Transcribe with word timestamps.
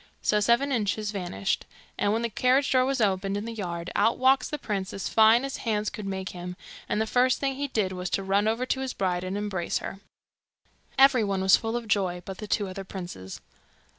So 0.23 0.39
Seven 0.39 0.71
Inches 0.71 1.11
vanished; 1.11 1.67
and 1.95 2.11
when 2.11 2.23
the 2.23 2.29
carriage 2.31 2.71
door 2.71 2.85
was 2.85 2.99
opened 3.01 3.37
in 3.37 3.45
the 3.45 3.53
yard, 3.53 3.91
out 3.95 4.17
walks 4.17 4.49
the 4.49 4.57
prince 4.57 4.93
as 4.93 5.07
fine 5.07 5.45
as 5.45 5.57
hands 5.57 5.91
could 5.91 6.07
make 6.07 6.29
him, 6.29 6.55
and 6.89 6.99
the 6.99 7.05
first 7.05 7.37
thing 7.39 7.53
he 7.53 7.67
did 7.67 7.91
was 7.91 8.09
to 8.17 8.23
run 8.23 8.47
over 8.47 8.65
to 8.65 8.79
his 8.79 8.93
bride 8.95 9.23
and 9.23 9.37
embrace 9.37 9.77
her. 9.77 9.99
Every 10.97 11.23
one 11.23 11.41
was 11.43 11.55
full 11.55 11.75
of 11.77 11.87
joy 11.87 12.23
but 12.25 12.39
the 12.39 12.47
two 12.47 12.67
other 12.67 12.83
princes. 12.83 13.41